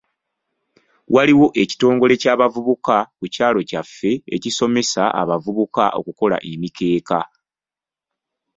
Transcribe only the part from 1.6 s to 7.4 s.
ekitongole ky'abavubuka ku kyalo kyaffe ekisomesa abavubuka okukola emikeeka.